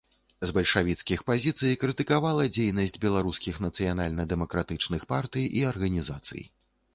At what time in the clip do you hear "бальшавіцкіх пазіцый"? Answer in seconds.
0.53-1.75